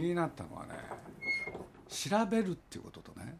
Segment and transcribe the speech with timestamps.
[0.00, 0.74] 気になったのはね
[1.88, 3.36] 調べるっていうこととね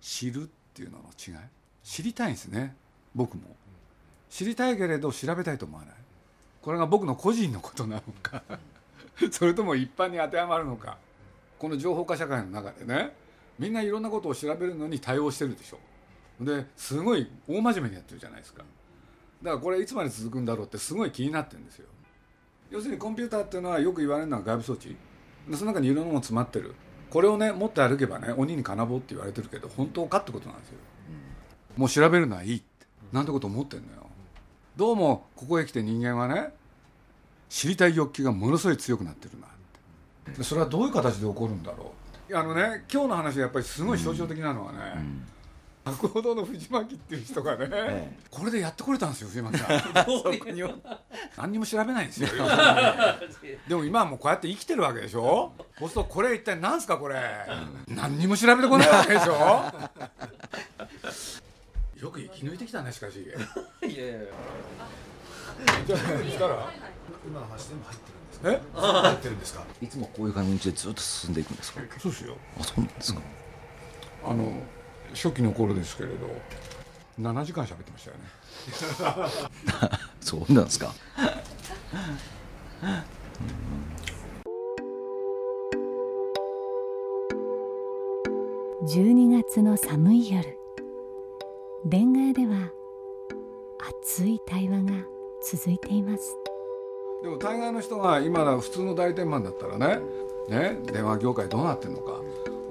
[0.00, 1.34] 知るっていうのの違い。
[1.82, 2.74] 知りたいんですね
[3.14, 3.42] 僕も。
[4.30, 5.94] 知りたいけれど調べたいと思わない。
[6.62, 8.42] これが僕の個人のことなのか
[9.30, 10.98] それとも一般に当てはまるのか。
[11.58, 13.14] この情報化社会の中でね
[13.58, 15.78] みんないろんなことを調べるのに対応してるでしょ。
[16.40, 18.64] ですごい大真面目にやってるじゃないですか。
[19.42, 21.86] だからこれいつまで続くんだろうってすごい気になってるんですよ。
[22.70, 24.96] 要するにコンピューターっていうのはよく言われるのは外部装置。
[25.52, 26.74] その中にいろんなもの詰まってる。
[27.10, 30.76] これをね持って歩けばね鬼に金棒って言われてるけど本当かってことなんですよ、
[31.76, 32.86] もう調べるのはいいって。
[33.12, 34.06] なんてこと思ってんのよ。
[34.76, 36.52] どうもここへ来て人間はね
[37.48, 39.50] 知りたい欲求がものすごい強くなってるなっ
[40.36, 40.44] て。
[40.44, 41.92] それはどういう形で起こるんだろ
[42.28, 45.22] うあのね今日の話はやっぱりすごい象徴的なのはね、うん
[45.90, 49.68] 博報堂の藤巻っていう人がね、ええ、これでやってこれたんですよ藤巻さん。
[51.36, 52.28] 何にも調べないんですよ。
[53.68, 55.52] でも今はもうこうやって生きてるわけでしょ？
[55.78, 57.16] そうするとこれ一体何すかこれ、
[57.88, 59.72] うん、何にも調べてこないわけでしょ？
[62.00, 63.20] よく生き抜いてきたねしかし。
[63.20, 63.34] いや
[63.88, 64.12] いや。
[64.12, 64.20] いや
[65.86, 66.72] じゃあしたら？
[67.26, 68.50] 今の話全部入ってるんですか？
[68.50, 68.62] え？
[68.74, 69.64] 入ってるんですか？
[69.82, 71.80] いつもこういう感じでずっと進んでいくんですか？
[71.98, 72.36] そうですよ。
[72.58, 73.20] あそうなんですか、
[74.24, 74.62] うん、あの
[75.14, 76.26] 初期の頃ですけれど
[77.20, 79.98] 7時間喋ってましたよね。
[80.20, 80.94] そうなんですか。
[88.86, 90.58] 12月の寒い夜。
[91.90, 92.70] 恋愛では
[94.02, 94.92] 熱い対話が
[95.42, 96.36] 続いています。
[97.22, 100.00] でも大概の人が今だ普通の大天満だったらね
[100.48, 102.20] ね電話業界どうなってるのか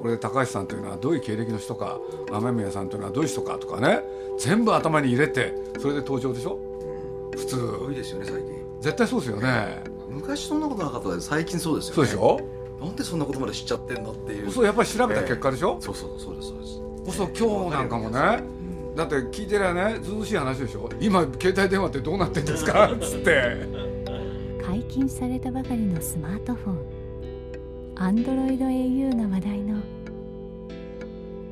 [0.02, 2.00] 俺高橋さんというのはどういう経歴の人か
[2.32, 4.02] 雨宮さんというのはどういう人かとかね
[4.38, 6.58] 全部頭に入れてそれで登場でしょ？
[7.32, 7.56] 普通
[7.88, 8.50] 多いですよね最近。
[8.82, 9.84] 絶対そうですよね。
[10.10, 11.96] 昔そんなことなかったけど最近そうですよね。
[11.96, 12.40] そうでしょ？
[12.84, 14.52] なんでそんなことまで知っちゃってんのっていう。
[14.52, 16.66] そうやっぱり調べた結果でしょ、えー、そうそうそうですそうで
[17.12, 17.18] す。
[17.18, 18.20] そう今日なんかもね、
[18.90, 20.90] うん、だって聞いてりゃねずうずしい話でしょ？
[21.00, 22.92] 今携帯電話ってどうなってんですか？
[22.94, 24.00] っつって。
[24.66, 26.99] 解禁されたばかりのスマートフォン
[28.02, 29.76] アンドロイド au が話題の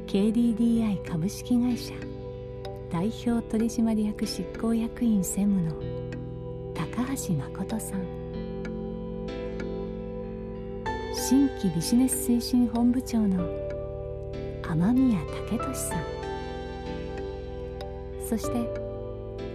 [0.08, 1.94] KDDI 株式会社
[2.90, 5.76] 代表取締役執行役員専務の
[6.74, 8.06] 高橋誠さん。
[11.14, 13.44] 新規ビジネス推進本部長の
[14.70, 15.20] 雨宮
[15.52, 16.04] 武俊さん。
[18.26, 18.66] そして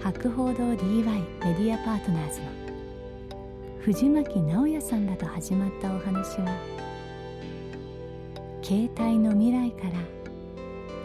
[0.02, 2.61] 博報堂 DY メディアパートナーズの
[3.84, 6.56] 藤巻直也さんらと始まったお話は
[8.62, 9.94] 携帯の未来から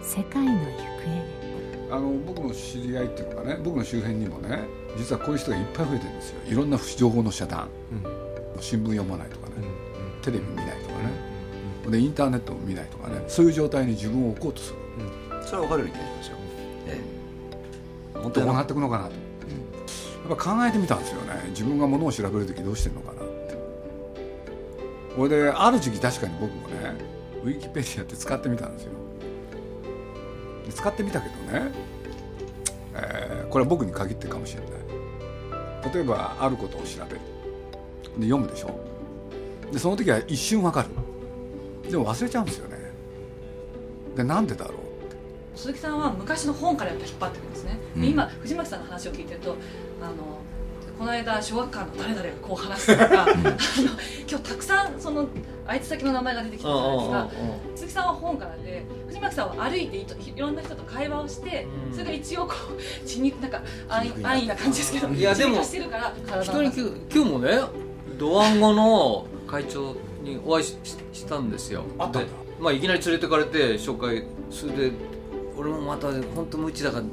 [0.04, 4.60] 世界の行方あの僕の知り合いっていうのがね僕の周辺にもね
[4.96, 6.42] 実はこういう人がいっぱい増えてるんですよ。
[6.46, 7.68] いろんな情報の遮断、
[8.56, 10.82] うん、新聞読まないとかね、うん、テレビ見ないとかね、
[11.86, 13.24] うん、でインターネットも見ないとかね。
[13.28, 14.78] そういう状態に自分を置こうとする、
[15.44, 16.38] それは分かるように気がしますよ、
[16.90, 17.02] え
[18.16, 19.12] え、本当どうなっていくのかなと、
[20.30, 21.22] やっぱ考えてみたんですよ。
[21.22, 23.58] ね自分がものを調べる時どうしてるのかなって。
[25.16, 26.96] これである時期確かに僕もね
[27.44, 28.92] ウィキペディアって使ってみたんですよ。
[30.70, 31.72] 使ってみたけどね、
[32.94, 34.72] えー、これは僕に限ってかもしれない。
[35.94, 37.22] 例えばあることを調べる。
[38.18, 38.80] で読むでしょ。
[39.72, 40.90] でその時は一瞬わかる。
[41.90, 42.78] でも忘れちゃうんですよね。
[44.16, 44.78] でなんでだろう。
[44.78, 44.80] っ
[45.10, 45.16] て
[45.56, 49.56] 鈴木さんは昔の本からやっぱ引っ張ってくるんですね、うん、今藤巻さんの話を聞いてると
[50.02, 50.14] あの
[50.98, 55.28] この間小学館の誰々がこう話したとかあの今日たくさんその
[55.68, 57.30] 相手先の名前が出てきたじゃないですか。
[57.76, 60.06] 鈴木さんは本からで藤巻さんは歩いてい
[60.36, 66.72] ろんな人と会話をして、うん、それが一応こう血になんか安易安易な感じですけどいやでもしてるから人に
[67.14, 67.60] 今日もね
[68.18, 70.78] ドワンゴの会長にお会いし
[71.14, 71.84] したんですよ。
[72.00, 72.22] あった
[72.60, 74.92] まあいきなり連れてかれて紹介それで
[75.56, 77.04] 俺もまた本当無知だから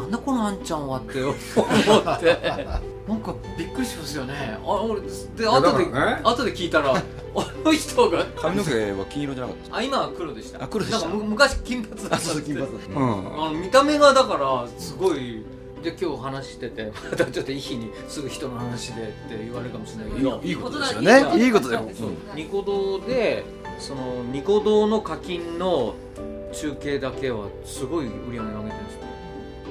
[0.00, 2.38] なんだこのあんちゃんはって思って
[3.10, 4.34] なんかびっくりしますよね。
[4.64, 5.08] あ俺で
[5.44, 7.02] や後で、だからね後で聞いたら あ
[7.64, 8.24] の人が。
[8.36, 9.62] 髪の毛は金色じゃなかった？
[9.62, 10.62] ですあ今は黒でした。
[10.64, 11.08] あ黒でした。
[11.08, 12.66] なんかむ昔金髪だったあそうそう金髪。
[12.66, 13.44] だったうん。
[13.48, 15.42] あの見た目がだからすごい
[15.82, 20.40] で今日話しててまた ちょっといい日にすぐ人の話でって言われるかもしれないけど。
[20.44, 21.44] いいことですよね。
[21.44, 21.88] いいことだよ。
[21.98, 22.10] そう。
[22.36, 23.44] ニコ動で
[23.78, 25.94] そのニコ動の課金の
[26.52, 29.00] 中継だけはすごい売り上げ上げてるんですよ。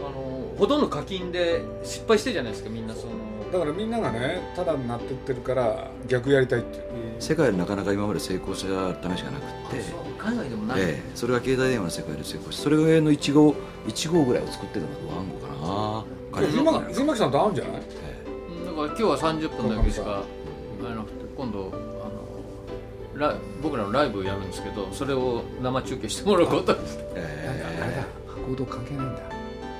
[0.08, 3.12] あのほとんど課金で失敗してるじゃないですかみんなその
[3.52, 6.84] だからみんながねただになってってるから逆やりたいっていう。
[7.20, 9.82] 世界でなかなか今まで成功したためしかなくって。
[9.82, 11.12] そう海外でもない、ええ。
[11.16, 13.56] それが携帯電話の世界で成功してそれぐらいの1号
[13.88, 16.06] 1号ぐらいを作ってるのがドワンゴかな。
[16.32, 17.82] 彼藤巻さんと合うんじゃない？
[17.82, 18.66] えうん。
[18.66, 28.04] だから今日は30分だけしか会えなくて今度あのラ僕らのライブやるんですけどそれを生中継してもらうことにしてええあれだ。
[28.48, 29.22] 行動関係ないんだ。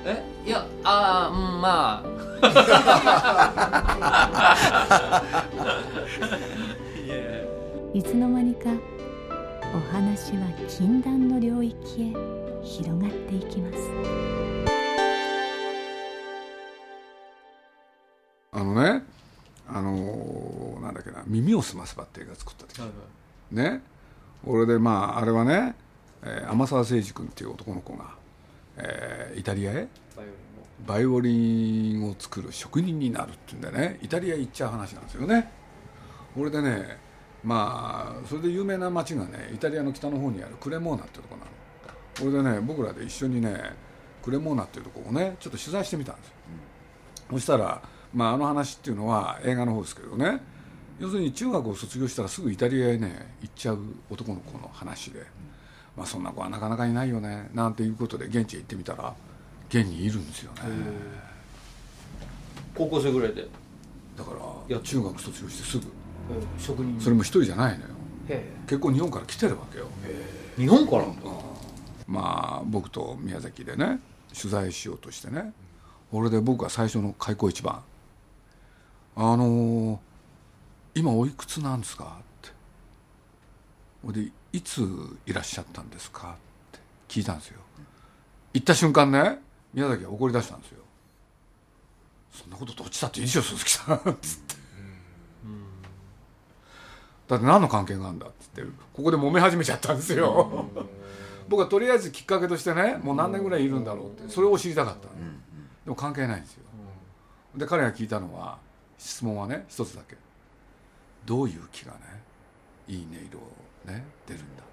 [0.06, 0.24] え？
[0.46, 2.10] いやああうんまあ。
[7.94, 8.70] いつの間にか
[9.74, 10.38] お話は
[10.68, 12.06] 禁断の領域へ
[12.64, 13.78] 広がっていきます。
[18.52, 19.04] あのね
[19.68, 22.82] あのーなんだっけな「耳をすませば」って映画作った時。
[23.52, 23.80] ね。
[24.44, 25.76] 俺でまああれはね、
[26.24, 28.06] えー天沢誠司君っていう男の子が、
[28.78, 29.86] えーイタリアへ
[30.86, 35.50] バイオリンを作る職人になるっていうんでねイタリア行っちゃう話なんですよね。
[36.36, 36.98] 俺でね
[37.42, 41.50] まあそれで有名な町がねイタリアの北の方にあるクレモーナっていうところなの。
[42.22, 43.74] 俺でね僕らで一緒にね
[44.22, 46.34] クレモーナっていうところをねちょっと取材してみたんですよ、
[47.30, 50.40] そしたら、まあ、あの話っていうのは映画の方ですけどね
[50.98, 53.78] 要するに中学を卒業したらすぐイタリアへね行っちゃう
[54.10, 55.24] 男の子の話で、
[55.96, 59.14] まあ、そんな子はなかなかいないよねなんていうことで現地へ行ってみたら
[59.70, 60.60] 現にいるんですよね。
[62.74, 63.46] 高校生ぐらいで？
[64.16, 64.30] だか
[64.68, 65.86] らや中学卒業してすぐ。
[66.58, 67.00] 職人。
[67.00, 67.90] それも一人じゃないのよ。
[68.28, 69.86] へ結構日本から来てるわけよ。
[70.04, 70.24] え
[70.56, 71.04] 日本から
[72.06, 74.00] まあ僕と宮崎でね
[74.36, 75.52] 取材しようとしてね
[76.12, 77.82] 俺で僕が最初の開口一番
[79.16, 79.98] 「あのー
[80.96, 82.50] 今おいくつなんですか?」って。
[84.04, 84.82] 俺で「いつ
[85.26, 86.34] いらっしゃったんですか?」っ
[86.72, 87.60] て聞いたんですよ。
[88.54, 89.38] 行った瞬間ね
[89.72, 90.78] 宮崎が怒り出したんですよ
[92.32, 94.60] 「そんなことどっちだっていいでしょ鈴木さん」っつって。
[97.28, 98.62] だって何の関係があるんだっつって。
[98.92, 100.68] ここで揉め始めちゃったんですよ。
[101.48, 105.14] 僕はとりあえずきっかけとしてねもう何年ぐらいいるんだろうってそれを知りたかったで
[105.86, 106.64] も関係ないんですよ。
[107.54, 108.58] で彼が聞いたのは
[108.98, 110.16] 質問はね一つだけ。
[111.24, 111.98] どういう気がね
[112.88, 114.66] いい音色をね出るんだっ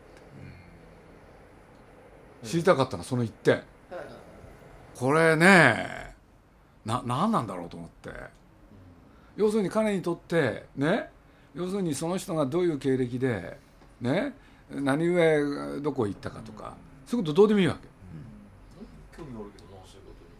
[2.41, 2.47] て。
[2.47, 3.61] 知りたかったのはその一点。
[4.97, 6.15] これね
[6.85, 8.09] な何なんだろうと思って。
[9.35, 11.11] 要するに彼にとってね
[11.53, 13.59] 要するにその人がどういう経歴で
[14.01, 14.33] ね
[14.71, 17.88] 何故どこへ行ったかとかそういうことどうでもいいわけ。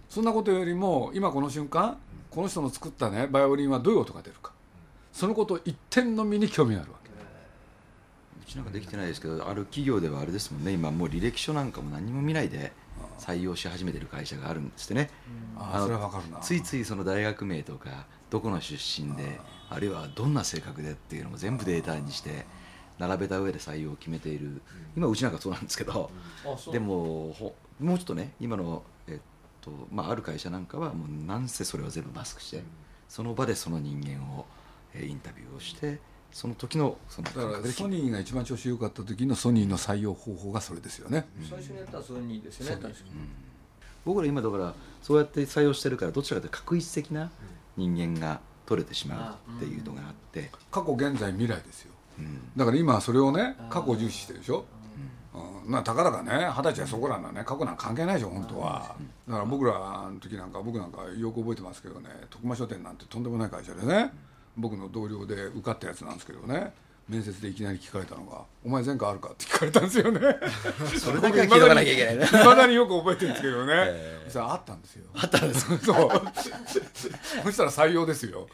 [0.10, 1.98] そんなことよりも今この瞬間
[2.32, 4.52] この人の作ったねバイオリンはどういう音が出るか。
[5.14, 7.12] そのこと一点のみに興味があるわけ。
[7.12, 10.72] うちなんかできてないですけどある企業ではあれですもんね。
[10.72, 12.72] 今もう履歴書なんかも何も見ないで
[13.18, 15.10] 採用し始めてる会社があるんですってね。
[16.42, 22.46] ついついその大学名とかどこの出身であるいはどんな性格でっていうのも全部データにして
[23.00, 24.62] 並べた上で採用を決めている。
[24.96, 26.10] 今うちなんかそうなんですけど
[26.72, 29.20] でもほもうちょっとね今の、えっ
[29.62, 32.64] とまあ、ある会社なんかはもうなんせそれを全部マスクして
[33.08, 34.46] その場でその人間を、
[34.94, 36.00] えーインタビューをして
[36.32, 42.82] その時のそのだからソニーが一番調子良かった時のソニーの採用方法がそれですよね、最初にやったらそれにいいですよね。
[42.82, 42.96] 確かに。
[44.06, 47.30] 僕ら今だからそうやって採用してるからどちらかというと確一的な
[47.76, 51.94] 人間が取れてしまうっていうのがあって、過去現在未来ですよ。
[52.20, 52.52] うん。
[52.56, 54.66] だから今はそれをね過去を重視してるでしょ、
[55.66, 58.96] うん、なたかだかね二十歳はそこらのね過去なんか関係ないでしょ本当は。
[59.28, 64.12] だから僕らの時なんか僕なんかよく覚えてますけどね徳間書店なんてとんでもない会社でね
[64.58, 66.74] 僕の同僚で受かったやつなんですけどね。
[67.08, 70.20] 面接でいきなり聞かれたのが「お前前科あるか?」って聞かれたんですよね。
[71.00, 73.94] それだけは聞かなきゃいけないねいまだによく覚えてるんですけどね、
[74.26, 75.06] そしたらあったんですよ。
[75.14, 75.80] あったんですか？
[75.86, 76.12] そう。
[77.46, 78.46] そしたら採用ですよ。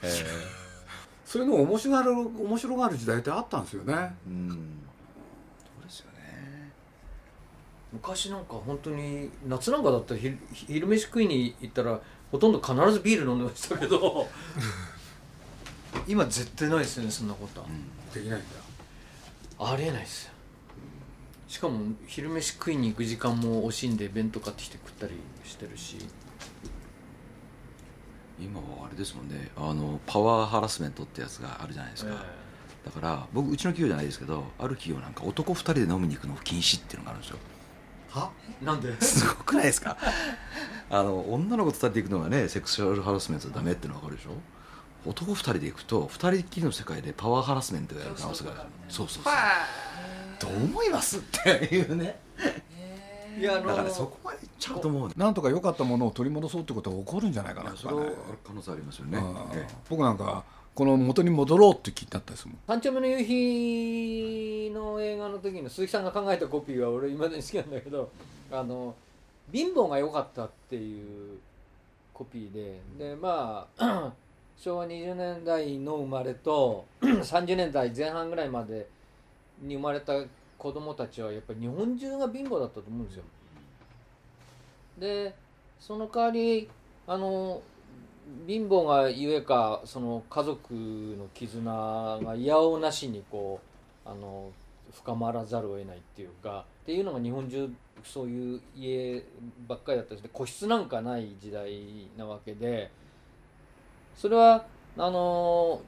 [1.26, 4.16] そういうのを面白がる面白がる時代ってあったんですよね。
[4.28, 4.50] うん。
[4.52, 4.56] そ
[5.82, 6.72] うですよね。
[7.92, 12.00] 昔なんか本当に夏なんかだったら昼昼飯食いに行ったら
[12.32, 14.28] ほとんど必ずビール飲んでましたけど
[16.08, 17.62] 今絶対ないですよねそんなこと。
[17.62, 17.68] は、
[18.14, 18.48] できないんだ。
[19.72, 20.34] ありえないですよ。
[21.48, 25.14] しかも昼飯食いに行く時間も惜しんで弁当買ってきて食ったり
[25.46, 25.98] してるし。
[28.40, 29.52] 今はあれですもんね。
[29.56, 32.12] あのパワーハラスメントってやつがあるじゃないですか、
[32.84, 37.38] だから僕うちの企業じゃないですけどある企業なんか男2人で飲みに行くの禁止っていうのがあるんですよ。
[38.10, 38.32] は？
[38.62, 38.92] なんで？
[39.00, 39.96] すごくないですか？
[40.90, 44.32] あの女の子と2人で行くのがねセクシュアルハラスメントダメっていうの分かるでしょ？
[45.06, 48.60] 男2人で行くと2人っきりの世界でパワーハラスメントをやる可能性がある。
[48.90, 49.34] そうそうそう。
[50.40, 52.20] どう思いますっていうね。
[53.40, 55.08] いやあのだからそこまでいっちゃうと思う。
[55.08, 58.00] ねなんとか良かったものを取り戻そうってことは起こるんじゃないかなとかね。
[58.00, 58.12] それは
[58.44, 59.20] 可能性ありますよね。
[59.90, 60.44] 僕なんか
[60.76, 62.58] この元に戻ろうって気になったですもん。
[62.68, 68.12] 三丁目の夕日の映画の時の鈴木さんが考えたコピーは俺いまだに好きなんだけど
[68.52, 68.96] あの
[69.52, 71.40] 貧乏が良かったっていう
[72.14, 72.82] コピーで。
[72.98, 74.14] でまあ
[74.63, 78.88] 昭和20年代の生まれと 30年代前半ぐらいまで
[79.62, 80.13] に生まれた
[80.58, 83.24] 子供たちはやっぱり日本中が貧乏だったと思うんですよ。
[84.98, 85.36] で
[85.82, 86.70] その代わり
[87.08, 87.62] あの
[88.48, 93.60] 貧乏がゆえかその家族の絆がいやおうなしにこ
[94.05, 94.50] うあの
[94.93, 97.70] 深まらざるを得ないっていうかっていうのが日本中
[98.05, 99.25] そういう家
[99.67, 102.89] ばっかりだったりして個室なんかない時代なわけで
[104.15, 104.65] それは
[104.98, 105.82] あの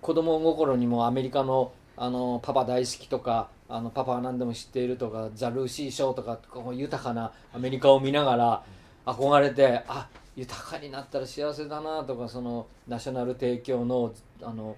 [0.00, 8.62] 子供心にもアメリカのあのパパ大好きとかあのパパは何でも知っているとかザ・ルーシー賞とかこう豊かなアメリカを見ながら
[9.04, 14.76] 憧れてあ豊かになったら幸せだなとかそのナショナル提供のあの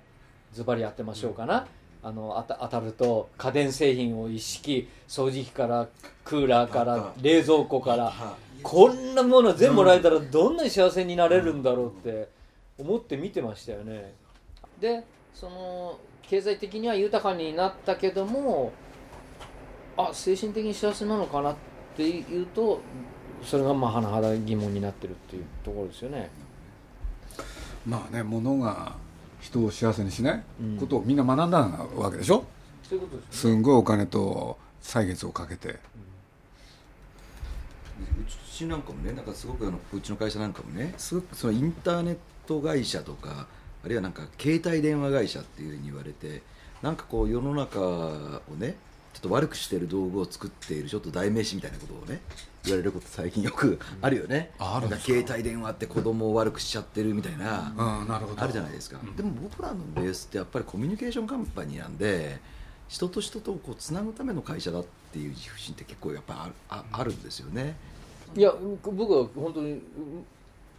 [0.52, 1.66] ズバリ当てましょうかな、
[2.02, 5.88] あのあた当たると家電製品を一式掃除機から
[6.24, 8.12] クーラーから冷蔵庫から
[8.62, 12.28] こんなもの全部もらえたらどんなに幸せになれるんだろうって
[12.78, 14.14] 思って見てましたよね。
[14.80, 15.04] で
[15.34, 18.72] その経済的には豊かになったけども
[19.96, 21.56] あ精神的に幸せなのかなっ
[21.96, 22.80] ていうと
[23.42, 26.30] それがまあ甚だ疑問になってるっていうところですよね。
[27.86, 28.94] まあね物が
[29.40, 30.76] 人を幸せにしないうん。
[30.78, 31.58] ことをみんな学んだ
[31.96, 32.44] わけでしょ、
[32.88, 35.68] そういうことですすんごいお金と歳月をかけて。
[35.70, 35.74] う
[38.62, 42.16] ちなんかもねなんかすごくあのうちの会社なんかもねすごくそのインターネッ
[42.46, 43.46] ト会社とか
[43.84, 46.42] あるいはなんか携帯電話会社っていうふうに言われて
[46.82, 48.76] なんかこう世の中をね
[49.12, 52.20] ちょっと悪くしてる道具を作っているちょっと代名詞みたいなことをね
[52.64, 55.12] 言われること最近よくあるよね、ああるんですか？
[55.12, 58.42] なんか携帯電話って子供を悪くしちゃってるみたいな、うんなるほど。
[58.42, 62.38] あるじゃないですか、でも僕らのベースってやっぱりコミュニケーションカンパニーなんで
[62.88, 67.76] 人と人とをこうつなぐための会社だっていう自負心って結構やっぱあるああるんですよね
[68.36, 69.80] いや僕は本当にうん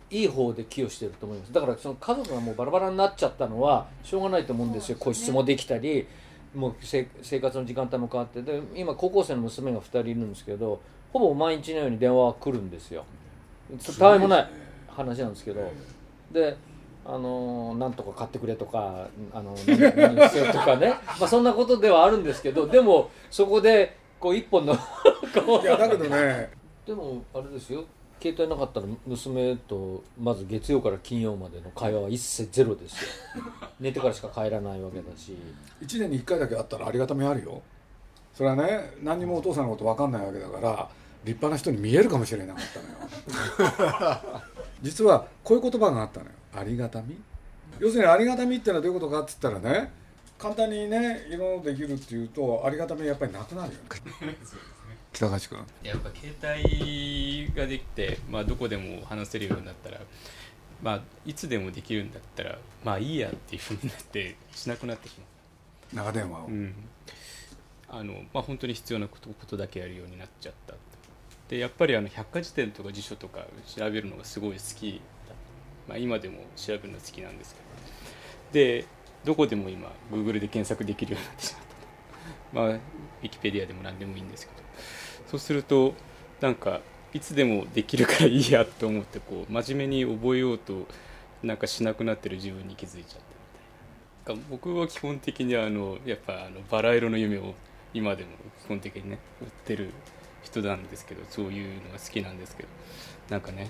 [0.09, 1.51] いい方で寄与してると思います。
[1.51, 4.97] だからその家族がもうバラバラになっちゃったのはしょうがないと思うんですよ。
[4.99, 6.07] 個室もできたり
[6.53, 8.41] もうせ生活の時間帯も変わって。
[8.43, 10.81] で今高校生の娘が2人いるんですけど
[11.11, 13.05] ほぼ毎日のように電話が来るんですよ。
[13.97, 14.49] たわいもない
[14.87, 15.71] 話なんですけど。
[16.31, 16.55] で
[17.05, 26.49] あのなんとか買ってくれとかあの何何必要とかね、 まあ、そんなことではあるんですけどでもそこでこう一本のいやだけどね
[26.85, 27.85] でもあれですよ。
[28.21, 33.43] 携帯なかったら娘とまず月曜から金曜までの会話は一切ゼロですよ。
[33.79, 35.35] 寝てからしか帰らないわけだし。
[35.81, 37.61] 1年に1回だけあったらありがたみあるよ。
[38.33, 40.89] それはね何にもお父さんのこと分かんないわけだから
[41.23, 42.65] 立派な人に見えるかもしれなかっ
[43.57, 44.43] たのよ。
[44.81, 46.31] 実はこういう言葉があったのよ。
[46.55, 47.21] ありがたみ？
[47.79, 49.91] 要するにありがたみってのはどういうことかって言ったらね
[50.37, 53.79] 簡単にねいろんなのできるっていうとありがたみはやっぱりなくなるよ
[54.21, 54.37] ね
[55.13, 55.65] 北橋君。
[55.83, 59.99] やっぱ携帯ができて、まあ、どこでも話せるようになったら、
[60.81, 65.15] まあ、いつでもできるんだったらまあいいやっていうふうになってしなくなってし
[65.93, 66.75] ま長電話を、う、うん。
[67.87, 70.73] あのまあ、本当に必要なことことだけやるようになっちゃった
[71.47, 75.35] でやっぱりあの百科事典とか辞書とか調べるのがすごい好きだ、
[75.87, 77.63] まあ、今でも調べるの好きなんですけど。
[78.53, 78.85] で
[79.23, 82.67] どこでも今 Google で検索できるようになってしまったと。
[82.67, 84.62] まあウィキペディアでも何でもいいんですけど
[85.27, 85.93] そうすると
[86.41, 86.81] なんか
[87.13, 90.87] いつでもできるからいいやと思ってこう真面目に覚えようと
[91.43, 93.21] なんかしなくなってる自分に気づいちゃっ
[94.25, 97.53] たみたいな僕は基本的にあのやっぱあのバラ色の夢を
[97.93, 98.29] 今でも
[98.65, 99.91] 基本的にね売ってる
[100.41, 102.69] 人なんですけどそういうのが好きなんですけど
[103.29, 103.69] なんかね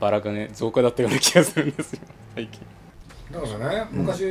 [0.00, 2.00] バラがね増加だったような気がするんですよ
[2.34, 2.60] 最近。
[3.30, 4.24] だからね昔、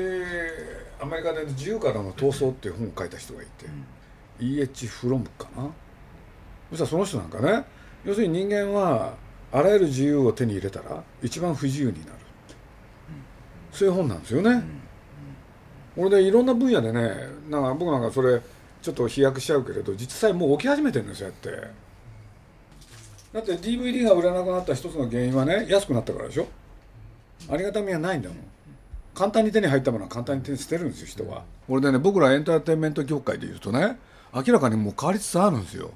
[1.00, 3.66] アメリカで「自由からの闘争」っていう本を書いた人がいて、
[4.42, 4.88] E.H.
[4.88, 5.70] フロムかな？
[6.70, 7.66] そしたらその人なんかね。
[8.06, 9.16] 要するに人間は
[9.52, 12.12] あらゆる自由を手に入れたら一番不自由になる、
[13.72, 14.64] そういう本なんですよね、
[15.98, 17.02] 俺でいろんな分野でね
[17.50, 18.40] なんか僕なんかそれ
[18.82, 21.50] ちょっと飛躍しちゃうけれど実際もう起き始めてるんですよやって。
[23.34, 26.48] だって DVD が売れなくなった一つの原因はね安くなったからでしょ。
[27.50, 28.38] ありがたみはないんだもん。
[29.14, 33.98] 簡単に手に入ったものは簡単に手に捨てるんですよ人は、これでね僕らエンターテインメント業界でいうとね
[34.34, 35.92] 明らかにもう変わりつつあるんですよ、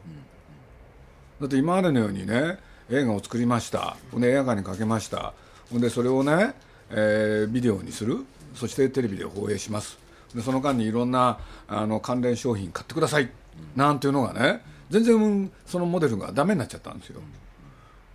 [1.43, 2.57] だって今までのようにね
[2.89, 3.97] 映画を作りました。
[4.13, 5.33] ほんで映画館にかけました。
[5.69, 6.53] ほんでそれをね、
[6.89, 8.23] えービデオにする。
[8.55, 9.97] そしてテレビで放映します。
[10.33, 13.29] でその間にいろんなあの関連商品買ってください。
[13.75, 17.19] なんていうのがね全然そのモデルがダメになっちゃったんですよ、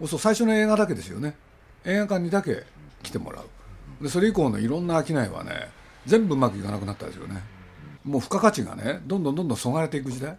[0.07, 1.37] そう最初の映画だけですよね。
[1.85, 2.65] 映画館にだけ
[3.03, 4.03] 来てもらう。
[4.03, 5.69] でそれ以降のいろんな商いはね
[6.07, 7.43] 全部うまくいかなくなったんですよね。
[8.05, 10.35] もう付加価値がねどんどんどんどんそがれていく時代。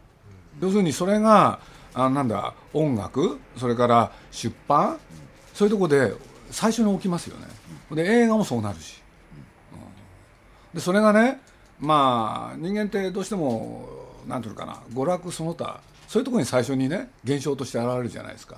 [0.59, 1.59] 要するにそれが
[1.93, 4.99] あなんだ音楽それから出版
[5.53, 6.13] そういうとこで
[6.51, 7.47] 最初に起きますよね。
[7.91, 9.01] で映画もそうなるし、
[9.73, 10.77] うん。
[10.77, 11.41] でそれがね
[11.79, 13.87] まあ人間ってどうしても
[14.27, 18.57] なんていうかな娯楽その他そういうとこに最初にね現象として現れるじゃないですか。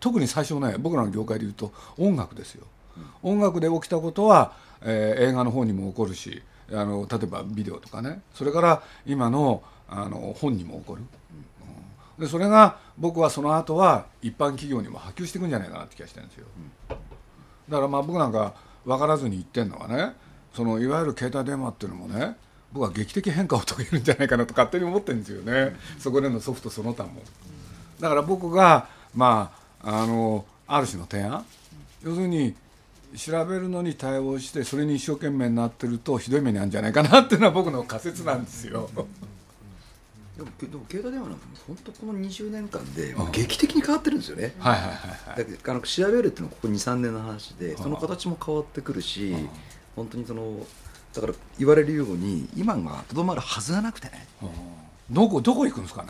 [0.00, 2.66] 特に最初ね僕らの業界でいうと音楽ですよ、
[3.22, 4.52] 音楽で起きたことは、
[4.82, 8.20] えー映画の方にも起こるしあの例えばビデオとかね。
[8.34, 11.02] それから今のあの本にも起こる、
[12.18, 16.46] でそれが僕はその後は一般企業にも波及していくんじゃないかなって気がしてるんですよ、
[17.68, 18.54] だからまあ僕なんか
[18.84, 20.14] 分からずに言ってるのはね
[20.54, 22.36] そのいわゆる携帯電話っていうのもね
[22.72, 27.22] 僕は劇的変化を遂げるんじゃないかなと勝手に思ってるんですよね、そこでのソフトその他も。
[28.00, 29.52] だから僕がま
[29.82, 31.44] ああのある種の提案。
[32.02, 32.54] 要するに
[33.16, 38.90] 調べるのに対応してそれに一生懸命になってるとひどい目に遭うんじゃないかなっていうのは僕の仮説なんですよ。
[40.36, 45.58] でもでも携帯電話なんかも本当この20年間で劇的に変わってるんですよね、はいはいはいはい。
[45.68, 49.34] あの調べるっていうのはここ23年の話でその形も変わってくるし
[49.94, 50.66] 本当にその
[51.14, 54.26] だから言われるように今がとどまるはずがなくてね。
[55.10, 56.08] どこどこ行くんですかね？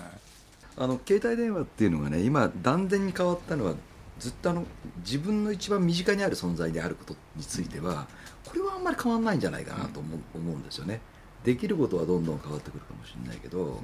[0.76, 3.74] あの携帯電話っていうのがね今断然に変わったのは
[4.18, 4.64] ずっとあの
[5.04, 8.06] 自分の一番身近にある存在であることについては
[8.44, 11.00] これはあんまり変わらないんじゃないかなと思う,、思うんですよね
[11.44, 13.80] できることはどんどん変わってくるかもしれないけど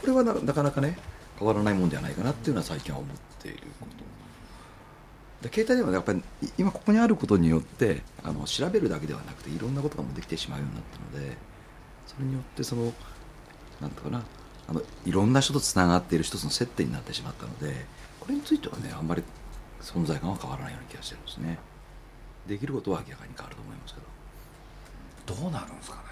[0.00, 0.98] これはなかなかね
[1.38, 5.48] 変わらないもんじゃないかなっていうのは最近は思っていること。
[5.48, 6.22] で携帯電話はやっぱり
[6.58, 11.34] 今ここにあることによってあの調べるだけではなくていろんなことがもうできてしまうようになったので
[12.06, 12.92] それによってその
[13.80, 14.22] なんとかな
[14.68, 17.86] あのいろんな人とつながっている一つの接点になってしまったので
[18.20, 19.22] これについてはねあんまり
[19.80, 21.58] 存在感は変わらないような気がしてるんですね。
[22.46, 24.10] できることは明らかに変わると思いますけど。
[25.42, 26.02] どうなるんですかね。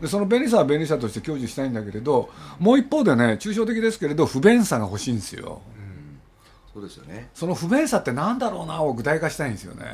[0.00, 5.62] でその便利さは便利さとして享受したいんだけれどもう一方でね抽象的ですけれど不便さが欲しいんですよ。
[6.72, 7.30] そうですよね。
[7.32, 9.86] その不便さってなんだろうなを具体化したいんですよね。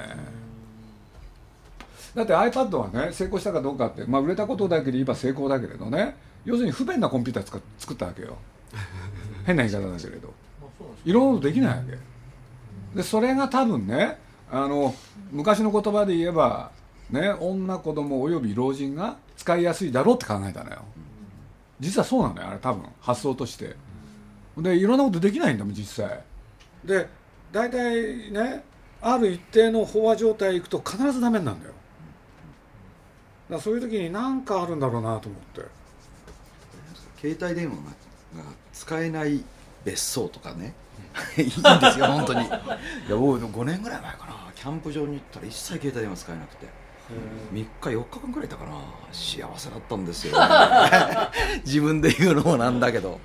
[2.14, 8.36] だって iPad はね成功したかどうかって、まあ、売れたことだけで言えば成功だけれどね要するに不便なコンピューター作ったわけよ。
[9.46, 10.32] 変な言い方だけれど。
[11.04, 11.98] いろんなことできないわけ。
[12.96, 14.18] でそれが多分ね
[14.50, 14.94] あの
[15.30, 16.72] 昔の言葉で言えば
[17.10, 20.82] ね女子供および老人が使いやすいだろうって考えたのよ。
[21.80, 23.74] 実はそうなのよあれ多分発想として。
[24.56, 26.22] でいろんなことできないんだもん実際。
[26.84, 27.08] で
[27.50, 28.64] 大体ね
[29.00, 31.74] ある一定の飽和状態いくと必ずダメになるんだよ。
[33.50, 35.62] だそういう時に何かあるんだろうなと思って。
[37.20, 39.42] 携帯電話がが使えない
[39.84, 40.74] 別荘とかね。
[41.36, 41.52] いいんで
[41.90, 42.46] すよ本当に。
[42.46, 42.60] いや
[43.16, 44.52] 僕5年ぐらい前かな。
[44.54, 46.81] キャンプ場に行ったら一切携帯電話使えなくて
[47.52, 48.72] 3日4日間ぐらいいたかな。
[49.12, 50.38] 幸せだったんですよ。
[51.64, 53.20] 自分で言うのもなんだけど。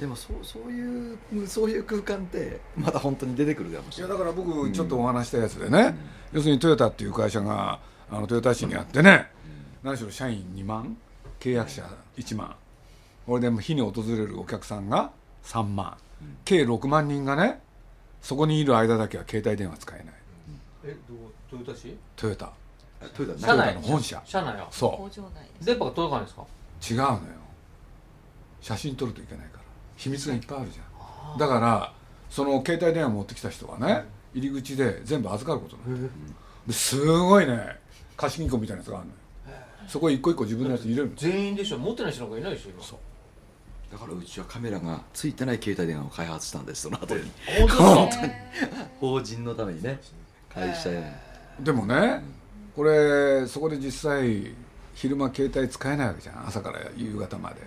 [0.00, 4.16] でもそうそういうそういう空間ってまだ本当に出てくるかもしれない。
[4.16, 5.96] いやだから僕ちょっとお話したやつでね、
[6.32, 7.78] 要するにトヨタっていう会社が
[8.10, 9.30] あのトヨタ市にあってね、
[9.82, 10.96] 何しろ社員2万。
[11.40, 12.54] 契約者1万。
[13.26, 15.10] これでも日に訪れるお客さんが
[15.44, 15.96] 3万、
[16.44, 17.60] 計6万人がね
[18.20, 20.14] そこにいる間だけは携帯電話使えない。
[20.84, 21.18] えどう
[21.50, 21.96] トヨタ市？
[22.16, 22.52] トヨタ
[23.14, 24.20] トヨタの本社。
[24.24, 24.68] 社内は。
[24.70, 25.66] そ工場内です。
[25.66, 26.42] 電波が届かないんですか？
[26.42, 27.18] う違うのよ。
[28.60, 29.62] 写真撮るといけないから。
[29.96, 31.38] 秘密がいっぱいあるじゃん。
[31.38, 31.92] だから
[32.30, 34.04] その携帯電話持ってきた人はね
[34.34, 36.10] 入り口で全部預かることになる。
[36.66, 37.78] ですごいね
[38.16, 39.18] 貸金庫みたいなやつがあるのよ。
[39.88, 41.16] そこ一個一個自分のやつ入れるの。
[41.16, 41.78] 全員でしょ？
[41.78, 42.82] 持ってない人なんかいないでしょ今。
[42.82, 42.98] そう。
[43.92, 47.22] だからうちはカメラがついてない携帯電話を開発したんですその後に。
[47.68, 48.86] 本当ですか？
[49.00, 50.00] 法人のためにね
[50.52, 51.12] 会社や
[51.60, 52.22] でもね
[52.76, 54.54] これそこで実際
[54.94, 56.46] 昼間携帯使えないわけじゃん。
[56.46, 57.62] 朝から夕方まで、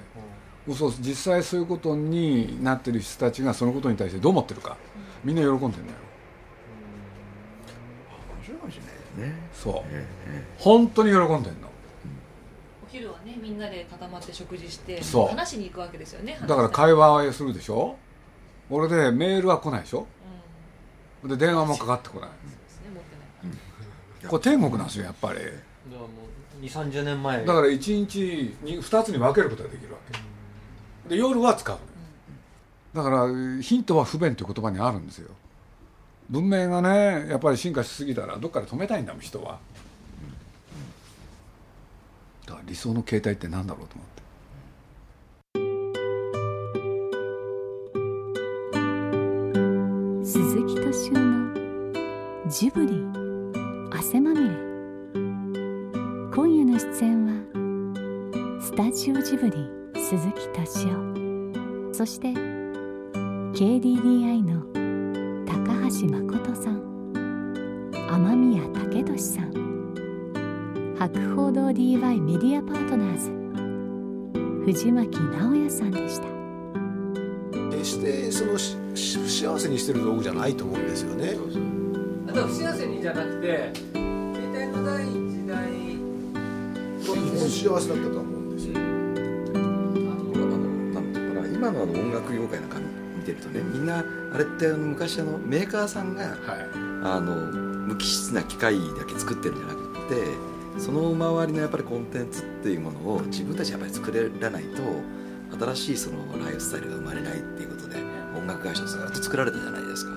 [0.73, 4.77] そう実際そういうことになってる人たちがそのことに対してどう思ってるか。
[5.23, 5.73] みんな喜んでんだよ。
[8.37, 9.33] 面白いかもしれないですね。
[9.53, 9.73] そう。
[9.89, 11.67] ええ本当に喜んでんの。
[12.83, 15.27] お昼はねみんなで固まって食事してそう。
[15.27, 17.95] 話しに行くわけですよねだから会話するでしょ？
[18.69, 20.07] 俺でメールは来ないでしょ？
[21.23, 22.58] で電話もかかってこない持ってない
[24.27, 25.39] これ天国なんですよやっぱり。
[25.39, 25.51] だか
[25.91, 26.07] らも
[26.61, 27.45] う2 3 0年前。
[27.45, 31.09] だから1日に2つに分けることができるわけ。
[31.09, 31.77] で夜は使う。
[32.93, 33.27] だから
[33.61, 35.29] ヒントは不便という言葉にあるんですよ。
[36.29, 39.59] 文明がねやっぱり進化しすぎたらどっかで止めたいんだもん人は。
[42.45, 44.19] だから理想の形態って何だろうと思って。
[50.23, 53.18] 鈴木敏夫のジブリ
[53.99, 54.45] 汗まみれ。
[56.33, 57.33] 今夜の出演は
[58.61, 61.93] スタジオジブリ鈴木敏夫。
[61.93, 64.63] そして KDDI の
[65.45, 66.81] 高橋誠さん。
[68.09, 69.51] 雨宮武俊さん。
[70.97, 73.31] 博報堂 DY メディアパートナーズ。
[74.63, 76.27] 藤巻直也さんでした。
[77.71, 81.35] 決してその幸せにしてる道具じゃないと思うんですよね。
[82.29, 85.71] だから不幸せにじゃなくて携帯のない時代
[87.49, 88.73] 幸せだったと思うんですよ。
[90.33, 90.59] 僕はあの
[90.93, 92.77] なんていうのかな今のあの音楽業界なんか
[93.17, 96.35] 見てるとねみんなあれってあの昔あのメーカーさんがはい。
[97.01, 104.81] あの無機質な機械だけ作ってるんじゃなくってその周りのやっぱりコンテンツっていうものを自分たちやっぱり作らないと
[105.65, 107.95] 新しいそのライフスタイルが生まれないっていうことで
[108.37, 110.11] 音楽会社ずっと作られたじゃないですか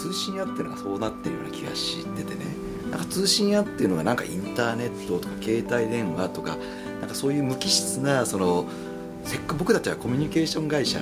[0.00, 2.70] 通信屋っていうのがそうなってるような気がしててね。
[2.90, 6.56] なんか通信屋っていうのがなんかインターネットとか携帯電話とか
[7.00, 8.66] なんかそういう無機質なその
[9.24, 10.98] せっかく僕たちはコミュニケーション会社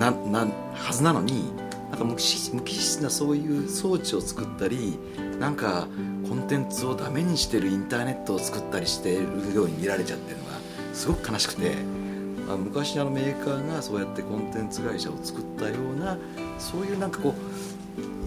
[0.00, 1.54] ななはずなのに
[1.90, 4.98] なんか無機質なそういう装置を作ったり
[5.38, 5.86] なんか
[6.28, 10.52] コンテンツをダメにしてるインターネットを作ったりしてるように見られちゃってるのが
[10.94, 11.74] すごく悲しくて
[12.50, 16.18] あ昔あのメーカーがそうやってコンテンツ会社を作ったような
[16.58, 17.34] そういうなんかこう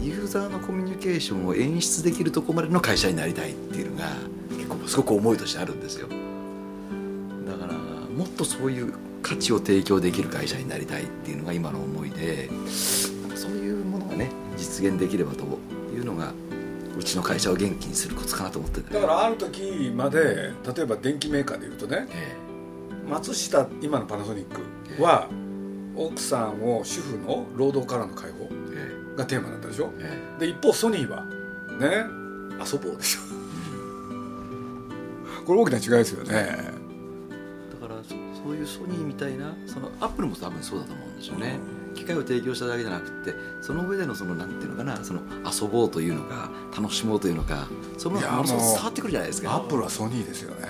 [0.06, 4.06] ユーザーのコミュニケーションを演出できるとこまでの会社になりたいっていうのが
[4.52, 6.08] 結構すごく思いとしてあるんですよ。
[6.08, 15.44] だからもっとそういう価値を提供できる会社になりたいっていうのが今の思いでそういうものがね実現できればと
[15.92, 16.32] いうのが
[16.96, 18.94] うちの会社を元気にするコツかなと思ってて。
[18.94, 22.38] だからある時まで例えば電機メーカーでいうとねえ
[23.10, 25.28] 松下今のパナソニックは
[25.96, 28.45] 奥さんを主婦の労働からの解放ええ
[29.16, 29.92] がテーマだったでしょ？
[30.00, 30.40] ええ。
[30.40, 31.24] で一方ソニーは。
[31.80, 32.06] ね。
[32.60, 33.22] 遊ぼうでしょ。
[35.46, 36.34] これ大きな違いですよね。
[37.82, 41.58] だからそそういうソニーみたいなそのアップルも多分そうだと思うんですよね、
[41.96, 49.56] 機械を提供しただけじゃなくてその上でのそのなんていうのかなその遊ぼうというのか楽しもうというのかそのものすごく伝わってくるじゃないですか。
[49.56, 50.68] アップルはソニーですよね。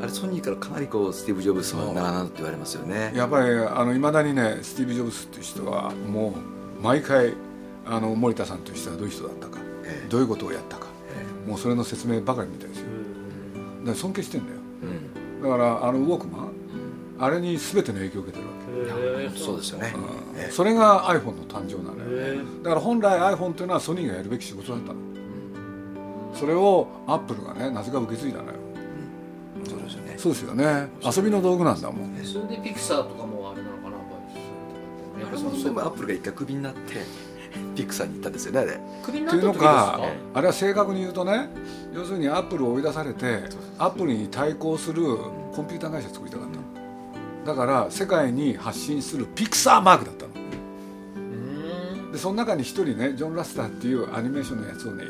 [0.00, 3.12] あれソニーからかなりこうスティーブ・ジョブズは習ったって言われますよね。
[3.16, 7.34] やっぱりあの未だにねスティーブ・ジョブズっていう人はもう毎回
[7.86, 10.08] あの森田さんという人はどういう人だったかええ。
[10.08, 10.86] どういうことをやったか
[11.46, 12.86] えもうそれの説明ばかりみたいですよ。
[13.80, 14.58] だから尊敬してんだよ。
[14.84, 14.86] え
[15.36, 15.42] うん。
[15.42, 16.50] だからあのウォークマン
[17.18, 18.54] あれに全ての影響を受けてるわ
[19.22, 20.04] へーそうですよね、け、うん。
[20.38, 20.50] ええ。
[20.50, 22.34] それが iPhone の誕生なのよ。
[22.34, 24.98] へだから本来 iPhone というのはソニーがやるべき仕事だったの。
[26.34, 28.52] それをアップルがねなぜか受け継いだのよ。
[29.68, 30.14] そうですよね。
[30.16, 30.88] そうですよね。
[31.16, 32.14] 遊びの道具なんだもん。
[32.14, 33.29] ーそれでピクサーとかも
[35.36, 37.04] そのアップルが一回クビになって
[37.74, 38.80] ピクサーに行ったんですよねあれ。
[39.02, 39.64] クビにっていうのなった時ですか？
[39.64, 40.00] か
[40.34, 41.48] あれは正確に言うとね
[41.92, 43.40] 要するにアップルを追い出されて
[43.78, 45.02] アップルに対抗する
[45.52, 46.62] コンピューター会社作りたかったの。
[47.44, 50.30] だから世界に発信するピクサーマークだったの。
[52.12, 55.04] でその中に一人ねジョン・ラセターっていうアニメーションのやつをね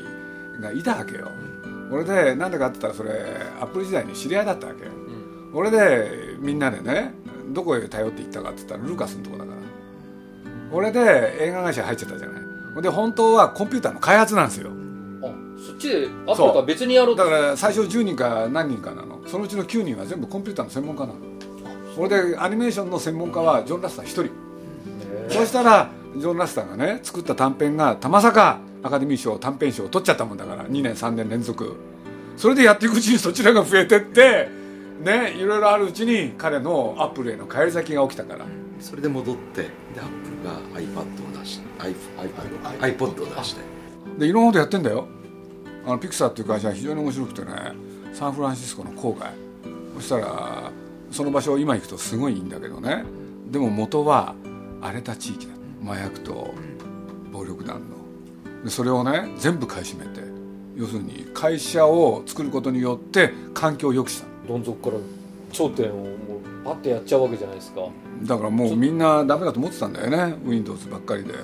[0.61, 1.29] がいたわけよ。
[1.91, 3.25] 俺でなんでかって言ったらそれ
[3.61, 4.85] アップル時代に知り合いだったわけ。
[4.85, 4.91] よ
[5.53, 7.13] 俺でみんなでね
[7.49, 9.50] どこへ頼って行ったかって言ったらルーカスのとこだか
[10.71, 12.83] ら俺で映画会社入っちゃったじゃない。
[12.83, 14.71] で本当はコンピューターの開発なんですよ。
[15.23, 15.27] あ
[15.67, 17.25] そっちでアップルが別にやろうと。
[17.25, 19.21] だから最初10人か何人かなの。
[19.27, 21.15] そのうちの9人は全部コンピューターの専門家なの。
[21.99, 24.31] 俺でアニメーションの専門家はジョン・ラスター1人。
[25.29, 31.77] そうしたらジョン・ラスターがね作った短編がたまさかアカデミー賞短編賞を取っちゃったもんだから2年3年連続。
[32.37, 34.49] それでやっていくうちにそちらが増えてって
[35.03, 38.47] ねいろいろあるうちに彼のアップルへの返り咲きが起きたから
[38.81, 43.61] それで戻ってでアップルが iPad を出して iPod, を出して。
[44.19, 45.07] でいろんなことやってんだよ。
[45.87, 47.51] あのピクサーっていう会社は非常に面白くてね
[48.13, 49.33] サンフランシスコの郊外。
[49.97, 50.71] そしたら
[51.11, 53.05] その場所今行くとすごいいいんだけどね。
[53.51, 54.35] でも元は
[54.81, 55.53] 荒れた地域だ。
[55.85, 56.53] 麻薬と
[57.33, 57.97] 暴力団の。
[58.65, 60.21] でそれをね全部買い占めて
[60.77, 64.27] 要するに会社を作ることによって環境を良くした。
[64.47, 65.03] どん底から
[65.53, 66.09] 頂点をもう
[66.71, 67.81] パッてやっちゃうわけじゃないですか。
[68.23, 70.37] だからもうみんなダメだと思ってたんだよね。
[70.45, 71.35] Windows ばっかりで。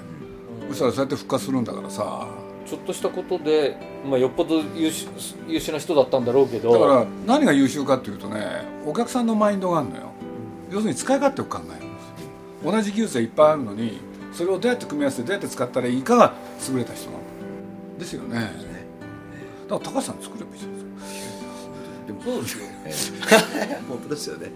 [0.69, 2.29] そしたらそうやって復活するんだからさ。
[2.65, 5.09] ちょっとしたことで、まあ、よっぽど優秀
[5.49, 6.73] 優秀な人だったんだろうけど。
[6.73, 10.13] だから何が優秀かっていうとねお客さんのマインドがあるのよ。
[10.71, 12.01] 要するに使い勝手を考えるんで
[12.61, 12.73] すよ。
[12.73, 13.99] 同じ技術がいっぱいあるのに
[14.33, 16.35] それをどうやって組み合わせてどうやって使ったらいいかが
[16.69, 17.23] 優れた人なの。
[17.99, 18.39] ですよね。
[19.69, 21.36] だから高橋さん作ればいいじゃないですか
[22.07, 22.49] でもそうで
[22.93, 23.17] すよ
[23.89, 24.53] 本当ですよね。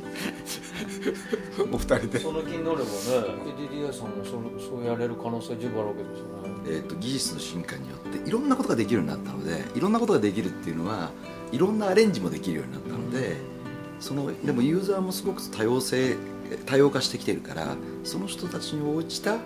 [1.72, 2.18] お二人で。
[2.20, 4.30] その気になればね KDDI さんもそ
[4.64, 6.50] そうやれる可能性十分あるわけですよね。
[6.66, 11.10] えー、と技術の進化によっていろんなことができるようになったのでいろんなことができるっていうのは
[11.52, 13.36] いろんなアレンジもできるようになったので、
[13.98, 16.16] そのでもユーザーもすごく多様性
[16.66, 19.38] 多様化してきてるからその人たちに応じた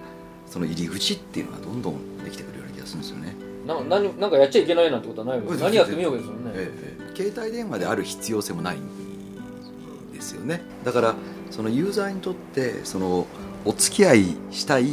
[0.47, 3.37] その入り口っていうのがどんどんできてくるような気がするんですよね。
[3.67, 10.63] な何なんかやっちゃいけないなんてことはないわけです何やってもいいわけですよね、ええ携帯電話である必要性もないんですよね。
[10.85, 11.15] だから
[11.51, 13.27] そのユーザーにとってその
[13.65, 14.87] お付き合いしたい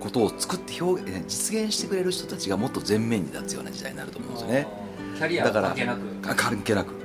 [0.00, 4.66] ことを作って表現実現してくれる人たちがもっと前面に立つような時代になると思うんですよね。
[5.16, 5.98] キャリアだから関係なく。
[6.28, 7.04] あ関係なく。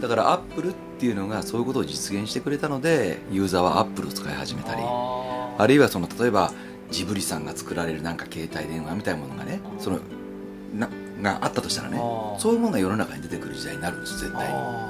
[0.00, 6.52] だからアップルっていうのがそういうことを実現してくれたのでユーザーはアップルを使い始めたりああるいはその例えば
[6.90, 10.00] ジブリさんが作られるなんか携帯電話みたいなものがねその
[10.74, 10.88] な
[11.26, 11.98] があったとしたらね
[12.38, 14.86] そういうものが世の中に出てくる時代になるんです絶対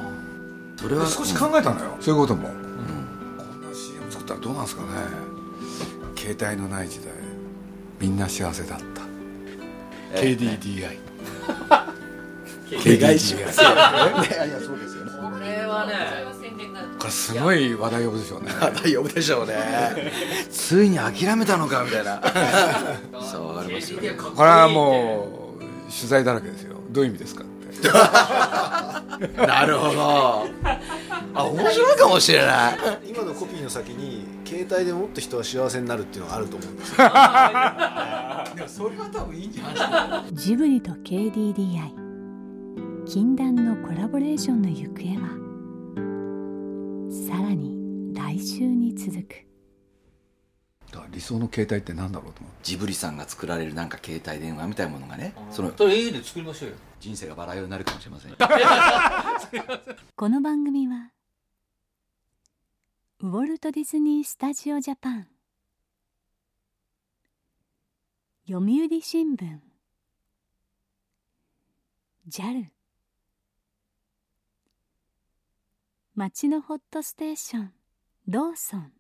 [0.76, 2.54] それは少し考えたのよ、そういうことも、うん。
[3.38, 4.88] こんな CM 作ったらどうなんですかね。
[6.16, 7.12] 携帯のない時代。
[7.98, 10.20] みんな幸せだった。
[10.20, 10.98] KDDI
[13.00, 13.76] 願いしますよね
[14.48, 15.12] いやそうですよね。
[15.12, 15.94] これはね。
[16.98, 18.50] これすごい話題呼ぶでしょうね。
[18.60, 19.54] 大丈夫でしょうね。
[20.50, 22.20] ついに諦めたのかみたいな。
[23.22, 24.10] そうありますよね。
[24.10, 25.35] これはもう
[25.90, 26.76] 取材だらけですよ。
[26.90, 27.88] どういう意味ですかって。
[29.46, 30.46] なるほど。
[31.34, 32.78] あ面白いかもしれない。
[33.08, 36.96] 今のコピーの先に携帯でもっと人は幸せになるっていうのがあると思うんですよ。
[36.96, 40.34] それは多分いいんじゃない。
[40.34, 42.06] ジブリと KDDI
[43.06, 45.28] 禁断のコラボレーションの行方は
[47.10, 49.36] さらに来週に続く
[51.10, 56.76] 理想の携帯って何だろうと思ジブリさんが作られるなんか携帯電話みたいなものがねそのそれ家で作りましょうよ。
[57.00, 58.34] 人生がバラ色になるかもしれません
[60.16, 61.12] この番組は
[63.20, 65.28] ウォルト・ディズニー・スタジオ・ジャパン。
[68.46, 69.58] 読売新聞。
[72.28, 72.66] JAL
[76.14, 77.72] 町のホットステーション。
[78.28, 78.92] ローソン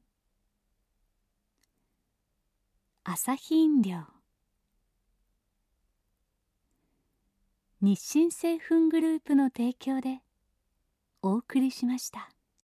[3.08, 4.00] 朝日飲料
[7.80, 10.22] 日清製粉グループの提供で
[11.22, 12.35] お送りしました。